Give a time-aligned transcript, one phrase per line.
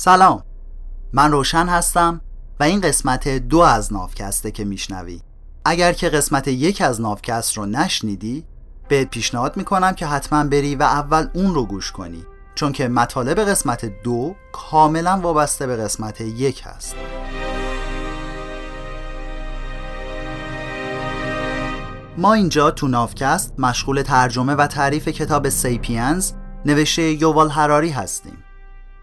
[0.00, 0.42] سلام.
[1.12, 2.20] من روشن هستم
[2.60, 5.20] و این قسمت دو از نافکسته که میشنوی.
[5.64, 8.44] اگر که قسمت یک از نافکست رو نشنیدی
[8.88, 12.24] بهت پیشنهاد می‌کنم که حتما بری و اول اون رو گوش کنی
[12.54, 16.94] چون که مطالب قسمت دو کاملا وابسته به قسمت یک هست.
[22.18, 26.32] ما اینجا تو نافکست مشغول ترجمه و تعریف کتاب سیپینز
[26.66, 28.44] نوشته یووال هراری هستیم.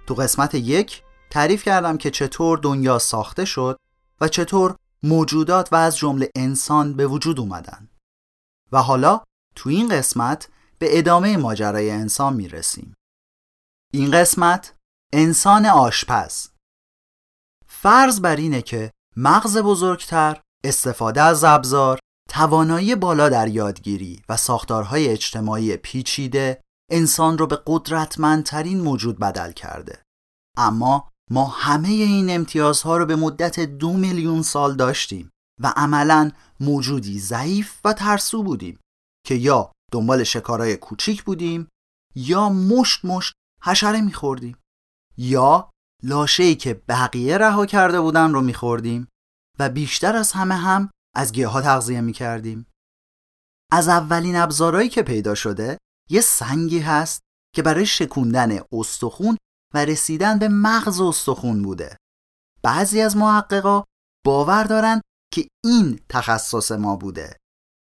[0.07, 3.79] تو قسمت یک تعریف کردم که چطور دنیا ساخته شد
[4.21, 7.89] و چطور موجودات و از جمله انسان به وجود اومدن.
[8.71, 9.21] و حالا
[9.55, 12.93] تو این قسمت به ادامه ماجرای انسان می‌رسیم.
[13.93, 14.73] این قسمت
[15.13, 16.47] انسان آشپز.
[17.67, 25.09] فرض بر اینه که مغز بزرگتر استفاده از ابزار توانایی بالا در یادگیری و ساختارهای
[25.09, 30.03] اجتماعی پیچیده انسان رو به قدرتمندترین موجود بدل کرده.
[30.57, 35.29] اما ما همه این امتیازها رو به مدت دو میلیون سال داشتیم
[35.61, 38.79] و عملا موجودی ضعیف و ترسو بودیم
[39.25, 41.67] که یا دنبال شکارای کوچیک بودیم
[42.15, 44.57] یا مشت مشت حشره میخوردیم
[45.17, 45.69] یا
[46.03, 49.07] لاشه‌ای که بقیه رها کرده بودن رو میخوردیم
[49.59, 52.67] و بیشتر از همه هم از گیاها تغذیه می‌کردیم.
[53.71, 55.77] از اولین ابزارهایی که پیدا شده
[56.09, 57.21] یه سنگی هست
[57.55, 59.37] که برای شکوندن استخون
[59.73, 61.97] و رسیدن به مغز استخون بوده.
[62.63, 63.83] بعضی از محققا
[64.25, 65.01] باور دارن
[65.33, 67.37] که این تخصص ما بوده.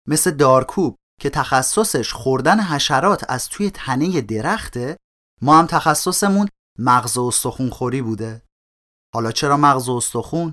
[0.08, 4.96] مثل دارکوب که تخصصش خوردن حشرات از توی تنه درخته
[5.42, 8.42] ما هم تخصصمون مغز استخون خوری بوده.
[9.14, 10.52] حالا چرا مغز استخون؟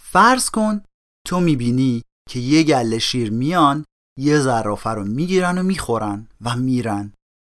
[0.00, 0.84] فرض کن
[1.26, 3.84] تو می‌بینی که یه گله شیر میان
[4.18, 7.12] یه زرافه رو می‌گیرن و می‌خورن و میرن.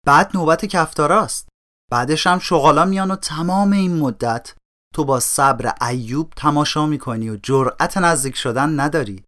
[0.07, 1.48] بعد نوبت کفتاراست.
[1.91, 4.55] بعدش هم شغالا میان و تمام این مدت
[4.95, 9.25] تو با صبر ایوب تماشا می‌کنی و جرأت نزدیک شدن نداری.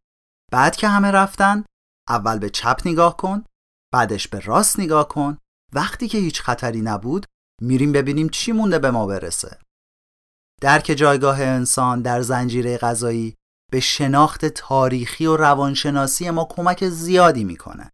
[0.53, 1.65] بعد که همه رفتن
[2.09, 3.45] اول به چپ نگاه کن
[3.93, 5.39] بعدش به راست نگاه کن.
[5.73, 7.27] وقتی که هیچ خطری نبود
[7.63, 9.59] میریم ببینیم چی مونده به ما برسه.
[10.61, 13.35] درک جایگاه انسان در زنجیره غذایی
[13.73, 17.91] به شناخت تاریخی و روانشناسی ما کمک زیادی می‌کنه.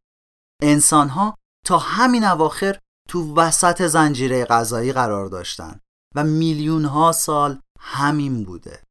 [0.63, 1.35] انسان ها
[1.67, 5.81] تا همین اواخر تو وسط زنجیره غذایی قرار داشتن
[6.15, 8.83] و میلیون ها سال همین بوده.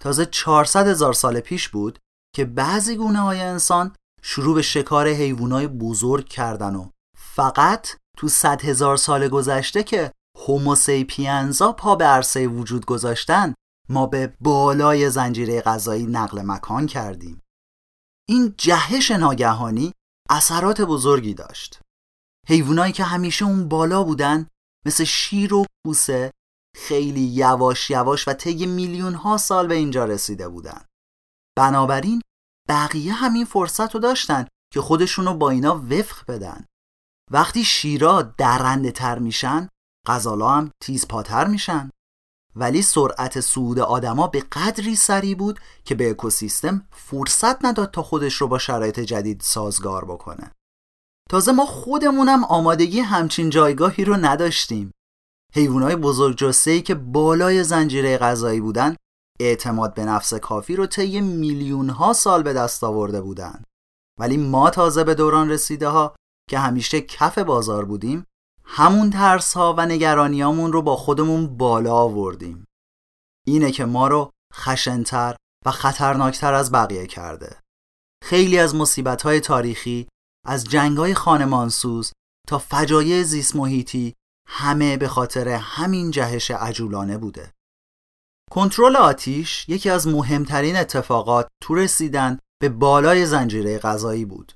[0.00, 1.98] تازه 400 هزار سال پیش بود
[2.34, 6.88] که بعضی گونه های انسان شروع به شکار حیوانای بزرگ کردن و
[7.18, 10.12] فقط تو 100 هزار سال گذشته که
[10.46, 13.54] هوموسیپینزا پا به عرصه وجود گذاشتن
[13.88, 17.42] ما به بالای زنجیره غذایی نقل مکان کردیم.
[18.28, 19.92] این جهش ناگهانی
[20.30, 21.80] اثرات بزرگی داشت.
[22.48, 24.46] حیوانایی که همیشه اون بالا بودن
[24.86, 26.32] مثل شیر و کوسه
[26.76, 30.84] خیلی یواش یواش و طی میلیون ها سال به اینجا رسیده بودن.
[31.58, 32.22] بنابراین
[32.68, 36.66] بقیه همین فرصت رو داشتن که خودشونو با اینا وفق بدن.
[37.30, 39.68] وقتی شیرا درنده تر میشن
[40.06, 41.90] غزالا هم تیز پاتر میشن.
[42.56, 48.34] ولی سرعت صعود آدما به قدری سریع بود که به اکوسیستم فرصت نداد تا خودش
[48.34, 50.52] رو با شرایط جدید سازگار بکنه.
[51.30, 54.90] تازه ما خودمونم آمادگی همچین جایگاهی رو نداشتیم.
[55.54, 56.52] حیوانای بزرگ
[56.84, 58.96] که بالای زنجیره غذایی بودن
[59.40, 63.62] اعتماد به نفس کافی رو طی میلیون ها سال به دست آورده بودن.
[64.20, 66.16] ولی ما تازه به دوران رسیده ها
[66.50, 68.26] که همیشه کف بازار بودیم
[68.74, 72.64] همون ترس ها و نگرانیامون رو با خودمون بالا آوردیم.
[73.46, 77.60] اینه که ما رو خشنتر و خطرناکتر از بقیه کرده.
[78.24, 80.08] خیلی از مصیبت های تاریخی
[80.46, 82.12] از جنگ های خانمانسوز
[82.48, 84.14] تا فجایع زیست محیطی
[84.48, 87.52] همه به خاطر همین جهش عجولانه بوده.
[88.50, 94.52] کنترل آتیش یکی از مهمترین اتفاقات تو رسیدن به بالای زنجیره غذایی بود.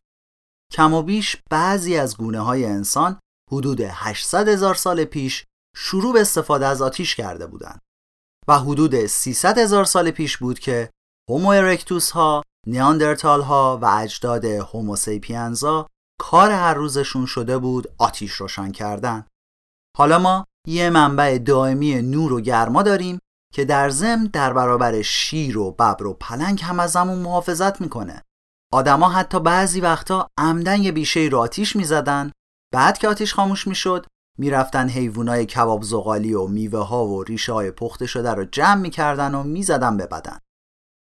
[0.72, 3.21] کم و بیش بعضی از گونه های انسان
[3.52, 5.44] حدود 800 هزار سال پیش
[5.76, 7.81] شروع به استفاده از آتیش کرده بودند
[8.48, 10.90] و حدود 300 هزار سال پیش بود که
[11.31, 15.87] هومو ارکتوس ها، نیاندرتال ها و اجداد هوموسیپینزا
[16.20, 19.26] کار هر روزشون شده بود آتیش روشن کردن.
[19.96, 23.19] حالا ما یه منبع دائمی نور و گرما داریم
[23.54, 28.22] که در ضمن در برابر شیر و ببر و پلنگ هم از همون محافظت می‌کنه.
[28.72, 32.32] آدما حتی بعضی وقتا عمدن یه بیشه رو آتیش می‌زدن
[32.72, 34.06] بعد که آتیش خاموش می‌شد
[34.38, 39.34] می‌رفتن حیوانای کباب زغالی و میوه ها و ریشه های پخته شده رو جمع می‌کردن
[39.34, 40.38] و می‌زدن به بدن.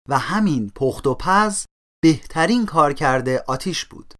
[0.08, 1.64] و همین پخت و پز
[2.02, 4.14] بهترین کار کرده آتیش بود.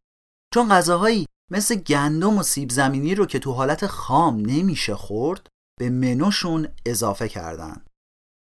[0.55, 5.47] چون غذاهایی مثل گندم و سیب زمینی رو که تو حالت خام نمیشه خورد
[5.81, 7.85] به منوشون اضافه کردن.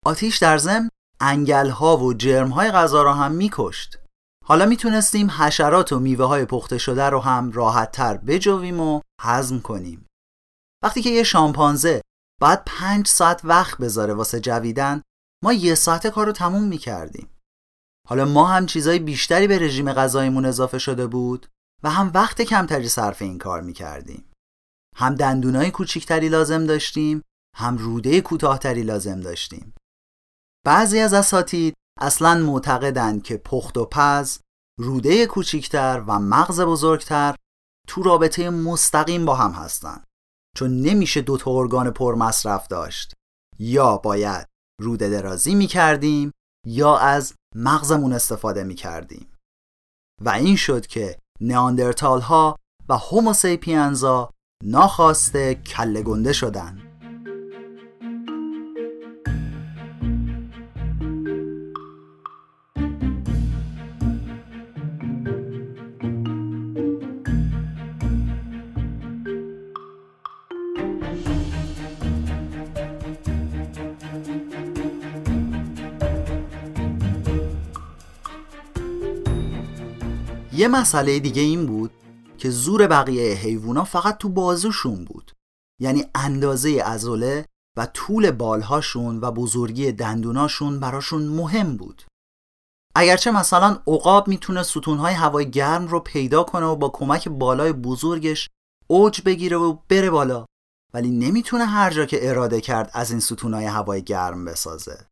[0.05, 0.89] آتیش در ضمن
[1.19, 3.97] انگل ها و جرم های غذا را هم میکشت.
[4.45, 9.59] حالا می‌تونستیم حشرات و میوه های پخته شده رو هم راحت تر بجویم و هضم
[9.59, 10.07] کنیم.
[10.83, 12.01] وقتی که یه شامپانزه
[12.41, 15.01] باید پنج ساعت وقت بذاره واسه جویدن
[15.43, 17.29] ما یه ساعت کار رو تموم می‌کردیم.
[18.09, 21.47] حالا ما هم چیزای بیشتری به رژیم غذایمون اضافه شده بود
[21.83, 24.31] و هم وقت کمتری صرف این کار می‌کردیم.
[24.95, 27.21] هم دندونای کوچیکتری لازم داشتیم
[27.55, 29.73] هم روده کوتاهتری لازم داشتیم.
[30.65, 34.39] بعضی از اساتید اصلا معتقدند که پخت و پز
[34.79, 37.35] روده کوچیکتر و مغز بزرگتر
[37.87, 40.07] تو رابطه مستقیم با هم هستند
[40.57, 43.13] چون نمیشه دو تا ارگان پر مصرف داشت.
[43.59, 44.47] یا باید
[44.81, 46.31] روده درازی می کردیم
[46.67, 49.33] یا از مغزمون استفاده می کردیم
[50.21, 52.55] و این شد که نیاندرتال ها
[52.89, 54.29] و هوموسیپینزا
[54.63, 56.92] ناخواسته کله گنده شدند.
[80.55, 81.91] یه مسئله دیگه این بود
[82.37, 85.31] که زور بقیه حیوونا فقط تو بازوشون بود.
[85.81, 87.45] یعنی اندازه ازوله
[87.77, 92.03] و طول بالهاشون و بزرگی دندوناشون براشون مهم بود.
[92.95, 98.49] اگرچه مثلا عقاب می‌تونه ستونهای هوای گرم رو پیدا کنه و با کمک بالای بزرگش
[98.87, 100.45] اوج بگیره و بره بالا
[100.93, 105.07] ولی نمی‌تونه هر جا که اراده کرد از این ستونهای هوای گرم بسازه.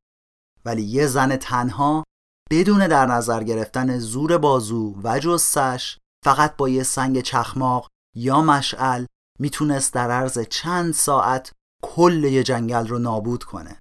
[0.65, 2.03] ولی یه زن تنها
[2.51, 9.06] بدون در نظر گرفتن زور بازو و جستش فقط با یه سنگ چخماق یا مشعل
[9.39, 11.51] می‌تونست در عرض چند ساعت
[11.83, 13.80] کل یه جنگل رو نابود کنه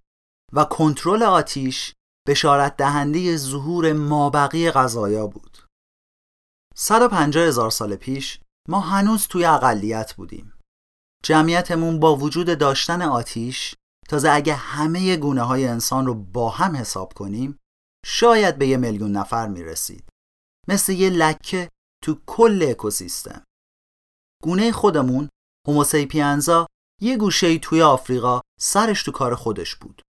[0.52, 1.92] و کنترل آتیش
[2.28, 5.58] بشارت دهنده ظهور مابقی غذایا بود.
[6.76, 10.52] 150 هزار سال پیش ما هنوز توی اقلیت بودیم.
[11.24, 13.74] جمعیتمون با وجود داشتن آتیش
[14.08, 17.59] تازه اگه همه گونه های انسان رو با هم حساب کنیم
[18.06, 20.08] شاید به یه میلیون نفر می‌رسید.
[20.68, 21.68] مثل یه لکه
[22.04, 23.44] تو کل اکوسیستم.
[24.42, 25.28] گونه خودمون
[25.68, 26.66] هوموسیپینزا
[27.02, 30.02] یه گوشه توی آفریقا سرش تو کار خودش بود.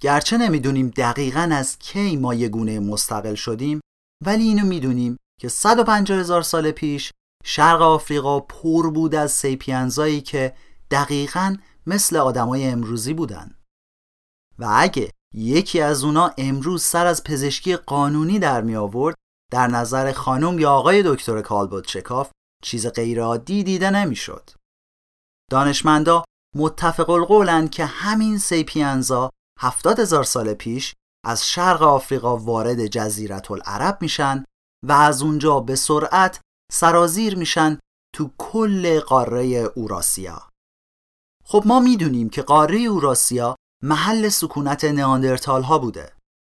[0.00, 3.80] گرچه نمی‌دونیم دقیقا از کی ما یه گونه مستقل شدیم
[4.26, 7.12] ولی اینو می‌دونیم که 150 هزار سال پیش
[7.44, 10.56] شرق آفریقا پر بود از سیپینزایی که
[10.90, 11.56] دقیقا
[11.86, 13.58] مثل آدمای امروزی بودن.
[14.58, 19.14] و اگه یکی از اونا امروز سر از پزشکی قانونی در می آورد
[19.52, 22.30] در نظر خانم یا آقای دکتر کالبوت چکاف
[22.62, 24.50] چیز غیرعادی دیده نمی‌شد.
[25.50, 26.24] دانشمندا
[26.56, 29.30] متفق القولند که همین سیپینزا
[29.60, 30.94] هفتاد هزار سال پیش
[31.24, 34.44] از شرق آفریقا وارد جزیرت العرب میشن
[34.86, 36.40] و از اونجا به سرعت
[36.72, 37.78] سرازیر میشن
[38.14, 40.48] تو کل قاره اوراسیا.
[41.44, 46.12] خب ما می‌دونیم که قاره اوراسیا محل سکونت نیاندرتال ها بوده.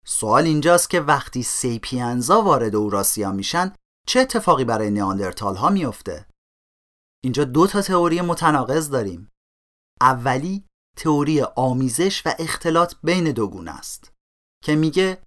[0.07, 3.75] سوال اینجاست که وقتی سیپینزا وارد اوراسیا میشن
[4.07, 6.27] چه اتفاقی برای نیاندرتال ها میفته؟
[7.25, 9.29] اینجا دو تا تئوری متناقض داریم.
[10.01, 10.65] اولی
[10.97, 14.13] تئوری آمیزش و اختلاط بین دو گونه است
[14.65, 15.23] که میگه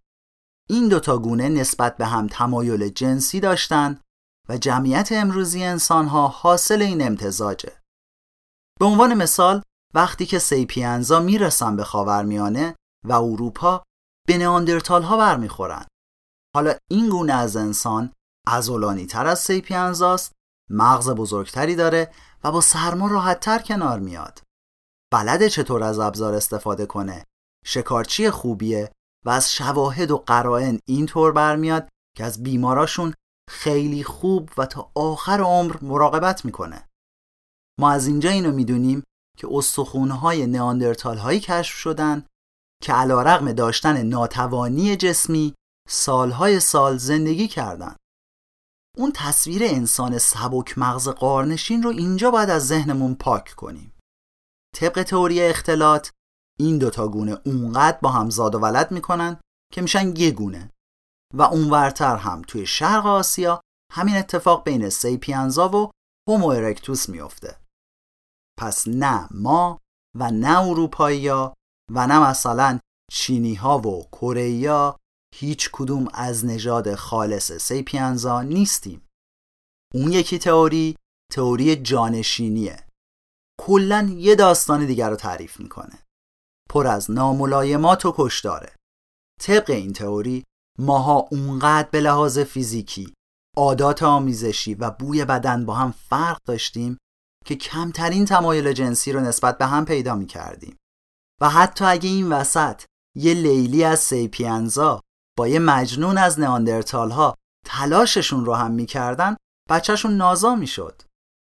[0.69, 4.01] این دوتا گونه نسبت به هم تمایل جنسی داشتن
[4.49, 7.81] و جمعیت امروزی انسان ها حاصل این امتزاجه.
[8.79, 9.61] به عنوان مثال
[9.95, 13.83] وقتی که سیپینزا می‌رسن به خاورمیانه و اروپا
[14.27, 15.85] به نئاندرتال ها برمیخورن.
[16.55, 18.13] حالا این گونه از انسان
[18.47, 20.31] ازولانی تر از سیپینزاست
[20.69, 24.39] مغز بزرگتری داره و با سرما راحت تر کنار میاد.
[25.13, 27.23] بلده چطور از ابزار استفاده کنه؟
[27.65, 28.91] شکارچی خوبیه
[29.25, 33.13] و از شواهد و قرائن اینطور برمیاد که از بیماراشون
[33.49, 36.89] خیلی خوب و تا آخر عمر مراقبت می‌کنه.
[37.79, 39.03] ما از اینجا اینو می‌دونیم
[39.37, 42.25] که استخونهای نیاندرتال هایی کشف شدن
[42.83, 45.53] که علا رقم داشتن ناتوانی جسمی
[45.89, 47.97] سالهای سال زندگی کردند.
[48.97, 53.93] اون تصویر انسان سبک مغز قارنشین رو اینجا باید از ذهنمون پاک کنیم.
[54.75, 56.09] طبق تئوری اختلاط
[56.59, 59.39] این دوتا گونه اونقدر با هم زاد و ولد می‌کنن
[59.73, 60.69] که میشن یه گونه
[61.33, 63.61] و اونورتر هم توی شرق آسیا
[63.91, 65.91] همین اتفاق بین سیپینزا و
[66.29, 67.62] هومو ارکتوس میفته.
[68.63, 69.79] پس نه ما
[70.19, 71.53] و نه اروپایی و
[72.07, 72.79] نه مثلا
[73.11, 74.93] چینی ها و کره
[75.35, 79.07] هیچ کدوم از نژاد خالص سیپینزا نیستیم.
[79.93, 80.95] اون یکی تئوری
[81.31, 82.87] تئوری جانشینیه.
[83.61, 85.99] کلا یه داستان دیگر رو تعریف می‌کنه
[86.69, 88.75] پر از ناملایمات و کشداره
[89.41, 90.43] طبق این تئوری
[90.79, 93.13] ماها اونقدر به لحاظ فیزیکی
[93.57, 96.97] عادات آمیزشی و بوی بدن با هم فرق داشتیم
[97.45, 100.77] که کمترین تمایل جنسی رو نسبت به هم پیدا می کردیم.
[101.41, 102.83] و حتی اگه این وسط
[103.17, 105.01] یه لیلی از سیپینزا
[105.37, 107.35] با یه مجنون از ناندرتال ها
[107.65, 109.35] تلاششون رو هم می‌کردن
[109.69, 111.01] بچهشون نازا می‌شد.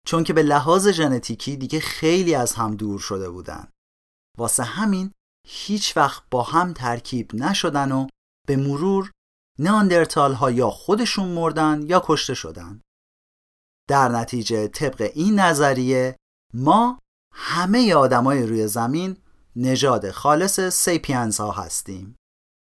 [0.08, 3.68] چون که به لحاظ ژنتیکی دیگه خیلی از هم دور شده بودن.
[4.38, 5.12] واسه همین
[5.48, 8.08] هیچ وقت با هم ترکیب نشدن و
[8.48, 9.12] به مرور
[9.60, 12.82] ناندرتال ها یا خودشون مردن یا کشته شدن.
[13.90, 16.16] در نتیجه طبق این نظریه
[16.54, 17.00] ما
[17.34, 19.18] همه آدمای روی زمین
[19.56, 22.16] نژاد خالص سیپینز ها هستیم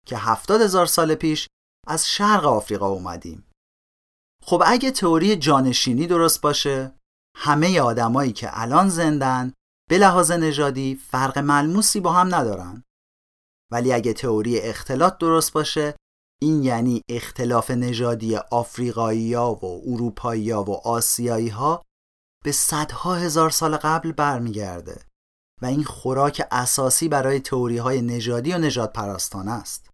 [0.05, 1.47] که هفتاد هزار سال پیش
[1.87, 3.47] از شرق آفریقا اومدیم.
[4.43, 6.95] خب اگه تئوری جانشینی درست باشه
[7.37, 9.53] همه آدمایی که الان زندن
[9.89, 12.83] به لحاظ نژادی فرق ملموسی با هم ندارن.
[13.71, 15.95] ولی اگه تئوری اختلاط درست باشه
[16.43, 21.83] این یعنی اختلاف نژادی آفریقایی ها و اروپایی ها و آسیایی ها
[22.43, 25.05] به صدها هزار سال قبل برمیگرده
[25.62, 29.89] و این خوراک اساسی برای تئوری های نژادی و نجات پرستانه است.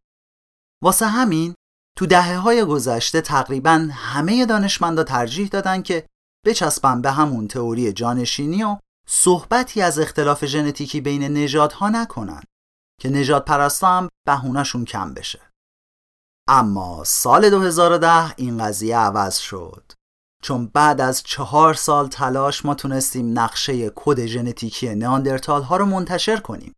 [0.84, 1.56] واسه همین
[1.98, 6.08] تو دهه های گذشته تقریبا همه دانشمندا ترجیح دادن که
[6.46, 8.77] بچسبن به همون تئوری جانشینی و
[9.08, 12.42] صحبتی از اختلاف ژنتیکی بین نژادها نکنن
[13.01, 15.47] که نجات پرستا هم بهونهشون کم بشه.
[16.50, 19.92] اما سال 2010 این قضیه عوض شد
[20.44, 26.38] چون بعد از چهار سال تلاش ما تونستیم نقشه کد ژنتیکی ناندرتال ها رو منتشر
[26.38, 26.74] کنیم.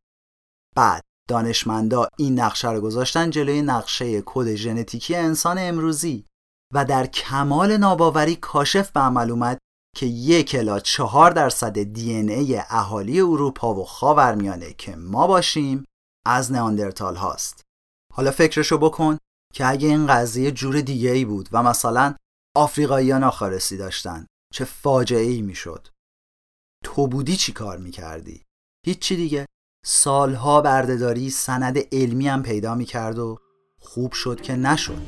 [0.76, 6.26] بعد دانشمندا این نقشه رو گذاشتن جلوی نقشه کد ژنتیکی انسان امروزی
[6.74, 9.58] و در کمال ناباوری کاشف به عمل اومد
[9.96, 15.86] که یک الا چهار درصد دی ای اهالی اروپا و خاورمیانه که ما باشیم
[16.26, 17.62] از ناندرتال هاست.
[18.14, 19.18] حالا فکرشو بکن
[19.54, 22.16] که اگه این قضیه جور دیگه ای بود و مثلا
[22.56, 25.88] آفریقاییان آخارسی داشتن چه فاجعه ای می‌شد.
[26.84, 28.46] تو بودی چی کار می‌کردی؟
[28.86, 29.46] هیچی دیگه.
[29.86, 33.38] سالها بردهداری سند علمی هم پیدا می‌کرد و
[33.80, 35.02] خوب شد که نشد.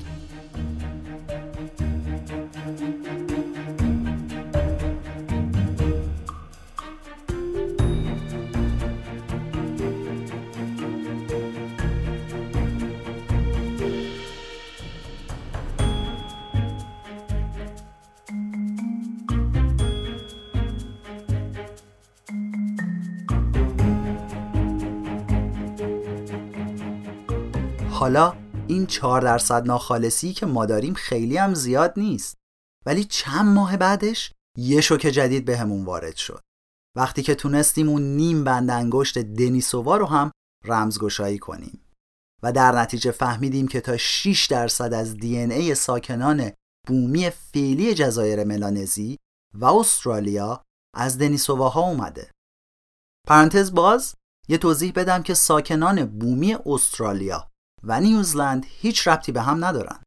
[28.02, 28.34] حالا
[28.68, 32.38] این چهار درصد ناخالصی که ما داریم خیلی هم زیاد نیست.
[32.86, 36.42] ولی چند ماه بعدش یه شوک جدید بهمون وارد شد.
[36.98, 40.32] وقتی که تونستیم اون نیم بند انگشت دنیسووا رو هم
[40.66, 41.82] رمزگشایی کنیم.
[42.44, 46.52] و در نتیجه فهمیدیم که تا 6 درصد از دی ای ساکنان
[46.88, 49.18] بومی فعلی جزایر ملانزی
[49.54, 50.64] و استرالیا
[50.96, 52.32] از دنیسوواها اومده.
[53.28, 54.16] پرانتز باز
[54.50, 57.51] یه توضیح بدم که ساکنان بومی استرالیا
[57.84, 60.04] و نیوزلند هیچ ربطی به هم ندارن.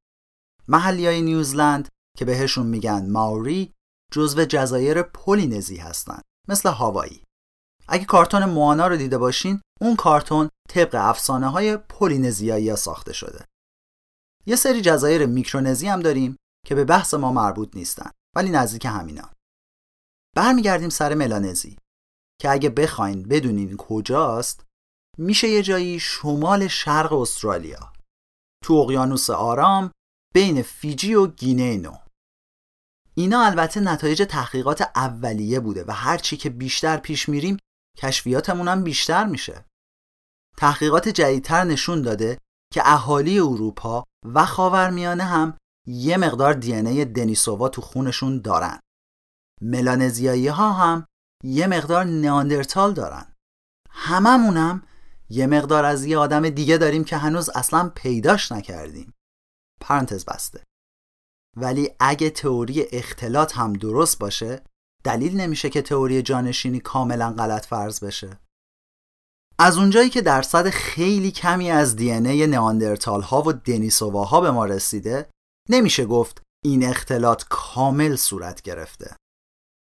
[0.69, 1.89] محلی های نیوزلند
[2.19, 3.73] که بهشون میگن ماوری
[4.13, 7.25] جزو جزایر پولینزی هستن مثل هاوایی.
[7.89, 13.45] اگه کارتون موانا رو دیده باشین اون کارتون طبق افسانه های پولینزیایی ساخته شده.
[14.47, 19.31] یه سری جزایر میکرونزی هم داریم که به بحث ما مربوط نیستن ولی نزدیک همینا.
[20.37, 21.79] برمیگردیم سر ملانزی
[22.41, 24.65] که اگه بخواین بدونین کجاست
[25.19, 27.93] میشه یه جایی شمال شرق استرالیا.
[28.65, 29.91] تو اقیانوس آرام
[30.35, 31.97] بین فیجی و گینه نو
[33.15, 37.57] اینا البته نتایج تحقیقات اولیه بوده و هرچی که بیشتر پیش میریم
[37.97, 39.65] کشفیاتمون هم بیشتر میشه.
[40.57, 42.39] تحقیقات جدیدتر نشون داده
[42.73, 48.81] که اهالی اروپا و خاورمیانه هم یه مقدار دی ای دنیسووا تو خونشون دارن.
[49.61, 51.07] ملانزیایی ها هم
[51.45, 53.33] یه مقدار نیاندرتال دارن.
[53.91, 54.83] هممونم
[55.29, 59.15] یه مقدار از یه آدم دیگه داریم که هنوز اصلا پیداش نکردیم.
[59.81, 60.65] پرانتز بسته.
[61.57, 64.63] ولی اگه تئوری اختلاط هم درست باشه
[65.05, 68.41] دلیل نمیشه که تئوری جانشینی کاملا غلط فرض بشه.
[69.59, 74.65] از اونجایی که درصد خیلی کمی از دی ای نئاندرتال ها و دنیسوواها به ما
[74.65, 75.31] رسیده
[75.71, 79.17] نمیشه گفت این اختلاط کامل صورت گرفته.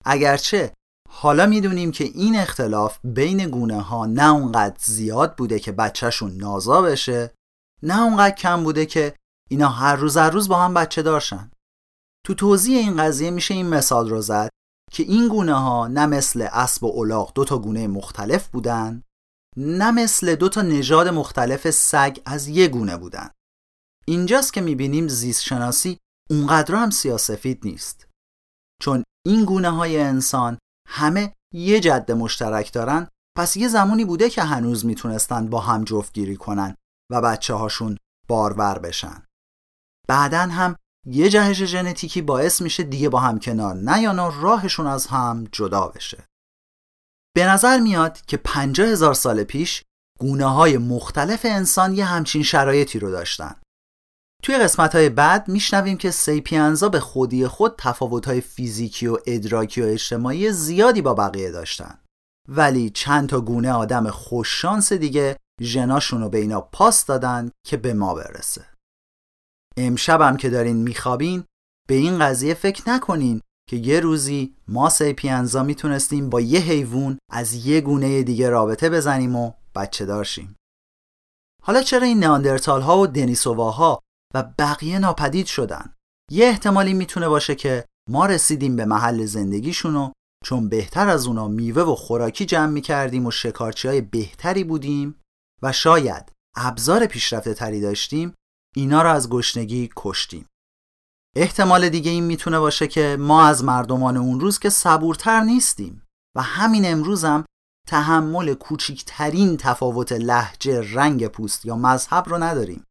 [0.06, 0.74] اگرچه
[1.12, 6.82] حالا می‌دونیم که این اختلاف بین گونه ها نه اونقدر زیاد بوده که بچهشون نازا
[6.82, 7.34] بشه
[7.84, 9.16] نه اونقدر کم بوده که
[9.50, 11.52] اینا هر روز هر روز با هم بچه دارشن.
[12.26, 14.50] تو توضیح این قضیه میشه این مثال رو زد
[14.92, 19.04] که این گونه ها نه مثل اسب و الاغ دو تا گونه مختلف بودن
[19.58, 23.30] نه مثل دو تا نژاد مختلف سگ از یه گونه بودن.
[24.08, 25.98] اینجاست که می‌بینیم زیست شناسی
[26.30, 28.08] اونقدر هم سیاسفید نیست.
[28.82, 30.58] چون این گونه های انسان
[30.90, 36.36] همه یه جد مشترک دارن پس یه زمانی بوده که هنوز می‌تونستن با هم جفتگیری
[36.36, 36.76] کنن
[37.12, 39.24] و بچه هاشون بارور بشن.
[40.08, 45.48] بعدا هم یه جهش ژنتیکی باعث میشه دیگه با هم کنار نیان راهشون از هم
[45.52, 46.26] جدا بشه.
[47.36, 49.84] به نظر میاد که پنجاه هزار سال پیش
[50.20, 53.56] گونه های مختلف انسان یه همچین شرایطی رو داشتن.
[54.44, 59.82] توی قسمت های بعد میشنویم که سیپینزا به خودی خود تفاوت های فیزیکی و ادراکی
[59.82, 62.00] و اجتماعی زیادی با بقیه داشتن.
[62.48, 67.94] ولی چند تا گونه آدم خوششانس دیگه ژناشون رو به اینا پاس دادن که به
[67.94, 68.66] ما برسه.
[69.78, 71.44] امشبم که دارین میخوابین
[71.88, 77.66] به این قضیه فکر نکنین که یه روزی ما سیپینزا می‌تونستیم با یه حیوان از
[77.66, 80.56] یه گونه دیگه رابطه بزنیم و بچه دارشیم.
[81.64, 84.00] حالا چرا این ناندرتال ها و دنیسوواها
[84.34, 85.94] و بقیه ناپدید شدن.
[86.32, 90.12] یه احتمالی می‌تونه باشه که ما رسیدیم به محل زندگیشون و
[90.46, 95.22] چون بهتر از اونا میوه و خوراکی جمع می‌کردیم و شکارچی های بهتری بودیم
[95.62, 98.34] و شاید ابزار پیشرفته تری داشتیم
[98.76, 100.46] اینا رو از گشنگی کشتیم.
[101.36, 106.08] احتمال دیگه این می‌تونه باشه که ما از مردمان اون روز که صبورتر نیستیم
[106.38, 107.46] و همین امروزم
[107.88, 112.86] تحمل کوچکترین تفاوت لحجه رنگ پوست یا مذهب رو نداریم.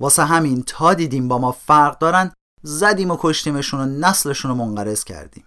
[0.00, 5.04] واسه همین تا دیدیم با ما فرق دارن زدیم و کشتیمشون و نسلشون رو منقرض
[5.04, 5.46] کردیم.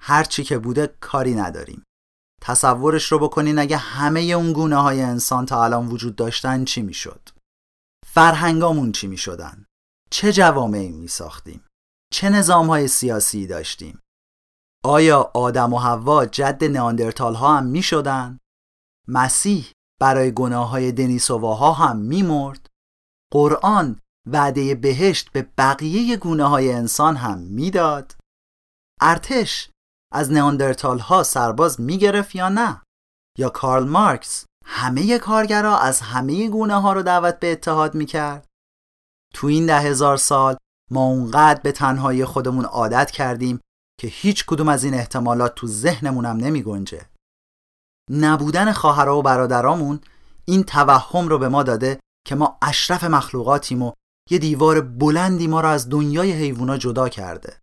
[0.00, 1.84] هرچی که بوده کاری نداریم.
[2.42, 7.28] تصورش رو بکنین اگه همه اون گونه های انسان تا الان وجود داشتن چی می‌شد؟
[8.06, 9.64] فرهنگامون چی می‌شدن؟
[10.10, 11.64] چه جوامعی می ساختیم
[12.12, 14.00] چه نظام های سیاسی داشتیم؟
[14.84, 18.38] آیا آدم و حوا جد نیاندرتال ها هم می شدن؟
[19.08, 22.69] مسیح برای گناه های دنیسوواها هم می مرد؟
[23.32, 28.14] قرآن وعده بهشت به بقیه گونه های انسان هم می‌داد؟
[29.00, 29.70] ارتش
[30.12, 32.82] از نیاندرتال ها سرباز می گرفت یا نه؟
[33.38, 38.46] یا کارل مارکس همه کارگرا از همه گونه ها رو دعوت به اتحاد می کرد؟
[39.34, 40.56] تو این ده هزار سال
[40.90, 43.60] ما اونقدر به تنهایی خودمون عادت کردیم
[44.00, 47.06] که هیچ کدوم از این احتمالات تو ذهنمونم نمی گنجه.
[48.10, 50.00] نبودن خواهرها و برادرامون
[50.44, 53.92] این توهم رو به ما داده که ما اشرف مخلوقاتیم و
[54.30, 57.60] یه دیوار بلندی ما رو از دنیای حیوونا جدا کرده.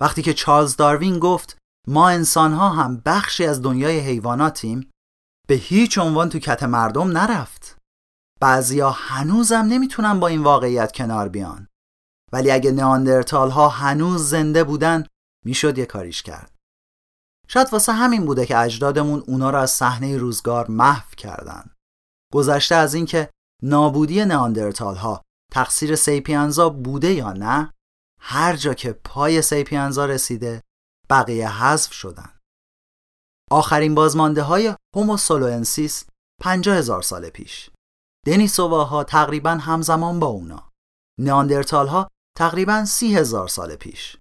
[0.00, 1.58] وقتی که چارلز داروین گفت
[1.88, 4.90] ما انسانها هم بخشی از دنیای حیواناتیم
[5.48, 7.78] به هیچ عنوان تو کت مردم نرفت.
[8.40, 11.68] بعضیا هنوزم نمی‌تونن با این واقعیت کنار بیان.
[12.32, 15.06] ولی اگه نیاندرتال ها هنوز زنده بودن
[15.44, 16.54] می‌شد یه کاریش کرد.
[17.48, 21.70] شاید واسه همین بوده که اجدادمون اونا رو از صحنه روزگار محو کردن.
[22.32, 23.30] گذشته از اینکه
[23.64, 25.22] نابودی نیاندرتال ها
[25.52, 27.72] تقصیر سیپینزا بوده یا نه
[28.20, 30.62] هر جا که پای سیپینزا رسیده
[31.10, 32.38] بقیه حذف شدن.
[33.50, 36.04] آخرین بازمانده های Homo soloensis
[36.42, 37.70] پنجاه هزار سال پیش.
[38.26, 40.70] دنیسوواها تقریبا همزمان با اونا.
[41.20, 44.16] نیاندرتال ها تقریبا سی هزار سال پیش.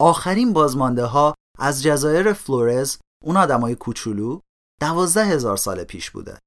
[0.00, 4.40] آخرین بازمانده ها از جزایر فلورز اون آدمای کوچولو
[4.80, 6.38] دوازده هزار سال پیش بوده.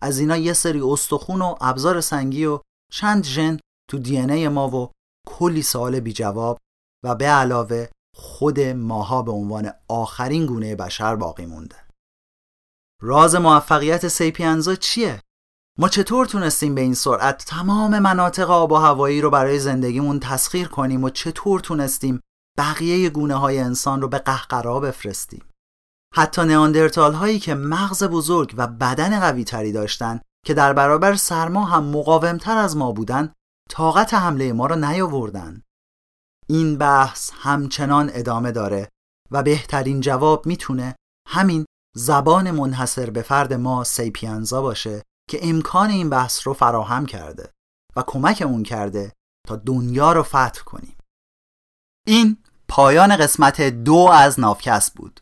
[0.00, 2.60] از اینا یه سری استخون و ابزار سنگی و
[2.92, 3.58] چند ژن
[3.90, 4.92] تو DNA ما و
[5.26, 6.58] کلی سوال بی جواب
[7.04, 11.76] و به علاوه خود ماها به عنوان آخرین گونه بشر باقی مونده.
[13.02, 15.22] راز موفقیت سیپینزا چیه؟
[15.78, 20.68] ما چطور تونستیم به این سرعت تمام مناطق آب و هوایی رو برای زندگیمون تسخیر
[20.68, 22.20] کنیم و چطور تونستیم
[22.58, 25.47] بقیه گونه های انسان رو به قهقرا بفرستیم؟
[26.14, 31.64] حتی نیاندرتال هایی که مغز بزرگ و بدن قوی تری داشتن که در برابر سرما
[31.64, 33.32] هم مقاومتر از ما بودن
[33.70, 35.62] طاقت حمله ما را نیاوردن.
[36.48, 38.88] این بحث همچنان ادامه داره
[39.30, 40.96] و بهترین جواب می‌تونه
[41.28, 41.64] همین
[41.96, 47.50] زبان منحصر به فرد ما سیپینزا باشه که امکان این بحث رو فراهم کرده
[47.96, 49.12] و کمک اون کرده
[49.48, 50.96] تا دنیا رو فتح کنیم.
[52.06, 52.36] این
[52.68, 55.20] پایان قسمت دو از نافکست بود.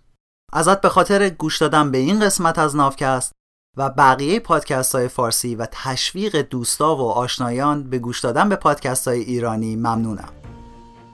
[0.53, 3.33] ازت به خاطر گوش دادن به این قسمت از نافکست
[3.77, 9.09] و بقیه پادکست های فارسی و تشویق دوستا و آشنایان به گوش دادن به پادکست
[9.09, 10.29] های ایرانی ممنونم.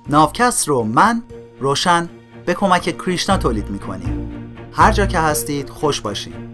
[0.08, 1.22] نافکست رو من
[1.60, 2.08] روشن
[2.46, 4.28] به کمک کریشنا تولید می‌کنیم.
[4.72, 6.51] هر جا که هستید خوش باشید.